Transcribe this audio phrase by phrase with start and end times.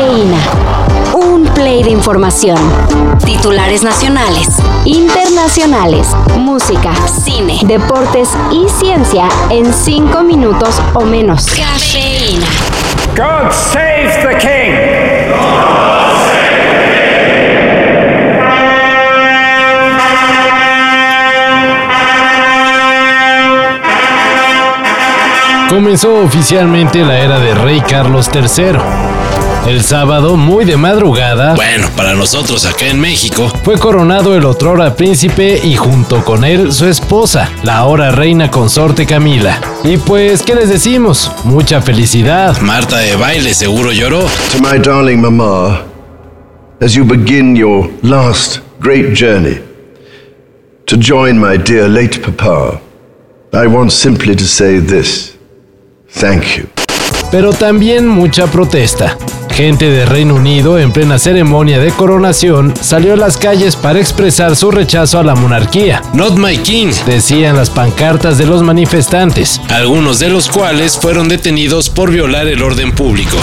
[0.00, 0.38] Cafeína.
[1.12, 2.56] Un play de información.
[3.22, 4.48] Titulares nacionales,
[4.86, 11.44] internacionales, música, cine, deportes y ciencia en cinco minutos o menos.
[11.48, 12.46] Cafeína.
[13.14, 15.00] God save the king.
[25.68, 29.09] Comenzó oficialmente la era de Rey Carlos III.
[29.66, 34.96] El sábado, muy de madrugada, Bueno, para nosotros acá en México, fue coronado el otrora
[34.96, 39.60] príncipe y junto con él su esposa, la ahora reina consorte Camila.
[39.84, 41.30] Y pues, ¿qué les decimos?
[41.44, 42.58] Mucha felicidad.
[42.62, 44.20] Marta de baile seguro lloró.
[44.52, 45.82] To my darling Mama,
[46.80, 49.60] as you begin your last great journey
[50.86, 52.80] to join my dear late Papa,
[53.52, 55.36] I want simply to say this.
[56.08, 56.79] Thank you.
[57.30, 59.16] Pero también mucha protesta.
[59.50, 64.56] Gente de Reino Unido, en plena ceremonia de coronación, salió a las calles para expresar
[64.56, 66.02] su rechazo a la monarquía.
[66.14, 66.92] Not my king.
[67.06, 69.60] Decían las pancartas de los manifestantes.
[69.68, 73.36] Algunos de los cuales fueron detenidos por violar el orden público.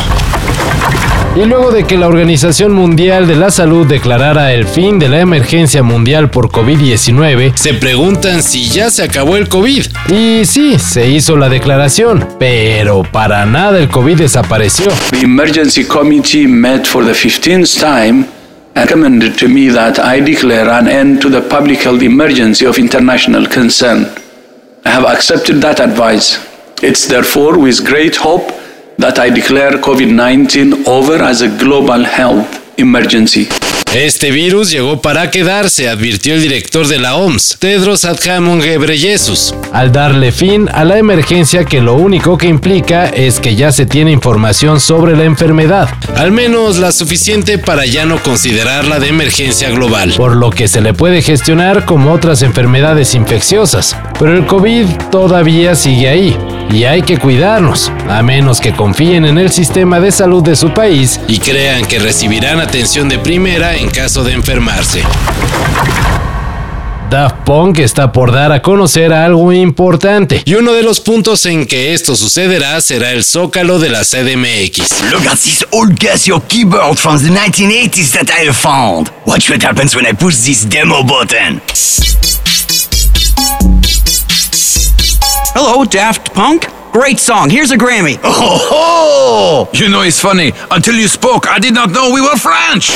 [1.35, 5.19] Y luego de que la Organización Mundial de la Salud declarara el fin de la
[5.19, 9.85] emergencia mundial por COVID-19, Se preguntan si ya se acabó el COVID.
[10.09, 14.87] y sí, se hizo la declaración, pero para nada el COVID desapareció.
[15.11, 18.25] The emergency committee met for the 15th time
[18.73, 22.79] and recommended to me that I declare an end to the public health emergency of
[22.79, 24.07] international concern.
[24.85, 26.39] I have accepted that advice.
[26.81, 28.51] It's therefore with great hope
[28.97, 33.47] that I declare COVID 19 over as a global health emergency.
[33.95, 39.55] Este virus llegó para quedarse, advirtió el director de la OMS, Tedros Adhanom Ghebreyesus.
[39.71, 43.85] al darle fin a la emergencia que lo único que implica es que ya se
[43.85, 45.87] tiene información sobre la enfermedad,
[46.17, 50.13] Al menos la suficiente para ya no considerarla de emergencia global.
[50.17, 53.95] por lo que se le puede gestionar como otras enfermedades infecciosas.
[54.19, 56.37] Pero el COVID todavía sigue ahí
[56.71, 60.73] y hay que cuidarnos, a menos que confíen en el sistema de salud de su
[60.73, 65.03] país Y crean que recibirán atención de primera en caso de enfermarse.
[67.09, 70.41] Daft Punk está por dar a conocer algo importante.
[70.43, 75.03] Y uno de los puntos en que esto sucederá será el zócalo de la CDMX.
[75.09, 79.09] Look at this old Casio keyboard from the 1980s that I found.
[79.25, 81.61] Watch what happens when I push this demo button.
[85.53, 86.67] Hello, Daft Punk.
[86.91, 87.49] Great song.
[87.49, 88.19] Here's a Grammy.
[88.23, 90.53] Oh, You know, it's funny.
[90.71, 92.95] Until you spoke, I did not know we were French.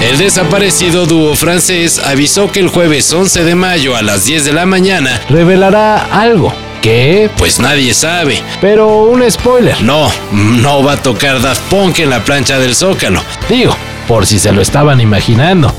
[0.00, 4.52] El desaparecido dúo francés avisó que el jueves 11 de mayo a las 10 de
[4.52, 6.52] la mañana, Revelará algo.
[6.80, 7.28] ¿Qué?
[7.36, 8.40] pues nadie sabe.
[8.62, 9.82] Pero un spoiler.
[9.82, 13.22] No, no va a tocar Daft Punk en la plancha del zócalo.
[13.48, 13.76] Digo,
[14.08, 15.74] por si se lo estaban imaginando.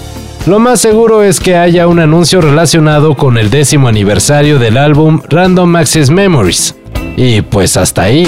[0.48, 5.22] Lo más seguro es que haya un anuncio relacionado con el décimo aniversario del álbum
[5.30, 6.76] Random Access Memories.
[7.16, 8.28] Y pues hasta ahí.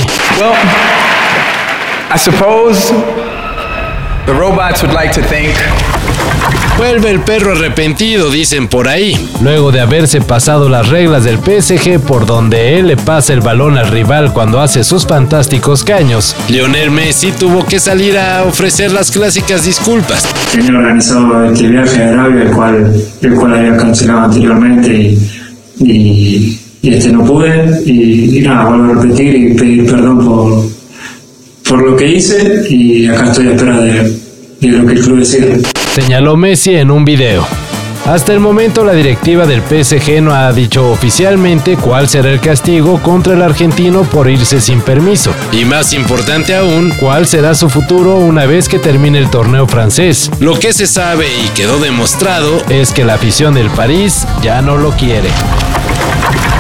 [4.25, 5.53] The robots would like to think
[6.78, 9.13] Vuelve el perro arrepentido, dicen por ahí.
[9.41, 13.78] Luego de haberse pasado las reglas del PSG por donde él le pasa el balón
[13.78, 19.11] al rival cuando hace sus fantásticos caños, Lionel Messi tuvo que salir a ofrecer las
[19.11, 20.28] clásicas disculpas.
[20.51, 25.19] tenía organizado este viaje a Arabia, el cual, el cual había cancelado anteriormente y,
[25.79, 27.81] y, y, este no pude.
[27.85, 30.72] Y, y nada, vuelvo a repetir y pedir perdón por,
[32.03, 34.19] que hice y acá estoy a espera de,
[34.59, 35.56] de lo que el club decida.
[35.96, 37.47] señaló Messi en un video.
[38.06, 43.02] Hasta el momento la directiva del PSG no ha dicho oficialmente cuál será el castigo
[43.02, 45.31] contra el argentino por irse sin permiso.
[45.53, 50.30] Y más importante aún, ¿Cuál será su futuro una vez que termine el torneo francés?
[50.41, 54.75] lo que se sabe y quedó demostrado Es que la afición del París ya no
[54.75, 55.30] lo quiere.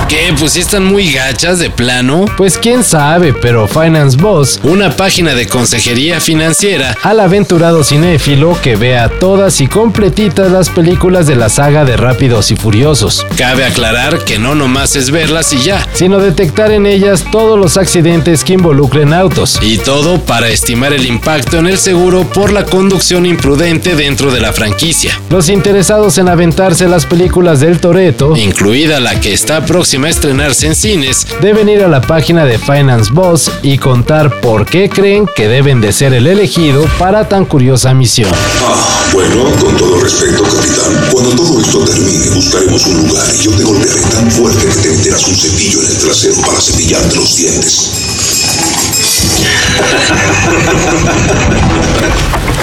[0.07, 2.25] Que pues sí están muy gachas de plano.
[2.37, 8.75] Pues quién sabe, pero Finance Boss, Una página de consejería financiera al aventurado cinéfilo que
[8.75, 14.23] vea todas y completitas las películas de la saga de Rápidos y Furiosos, Cabe aclarar
[14.25, 15.85] que no nomás es verlas y ya.
[15.93, 19.59] sino detectar en ellas todos los accidentes que involucren autos.
[19.61, 24.41] Y todo para estimar el impacto en el seguro por la conducción imprudente dentro de
[24.41, 30.07] la franquicia, Los interesados en aventarse las películas del Toreto incluida la que está próxima
[30.07, 31.27] a estrenarse en cines.
[31.39, 35.81] deben ir a la página de Finance Boss y contar por qué creen que deben
[35.81, 38.31] de ser el elegido para tan curiosa misión.
[38.33, 41.09] Ah, bueno, con todo respeto, capitán.
[41.11, 44.89] Cuando todo esto termine, buscaremos un lugar y yo te golpearé tan fuerte que te
[44.89, 47.91] meterás un cepillo en el trasero para cepillarte los dientes.